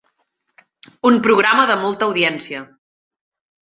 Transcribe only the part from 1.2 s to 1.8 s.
programa de